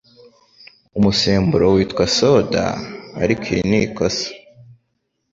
umusemburo 0.97 1.65
witwa 1.75 2.03
‘soda’, 2.17 2.65
ariko 3.23 3.43
iri 3.51 3.63
ni 3.69 3.79
ikosa. 3.87 4.27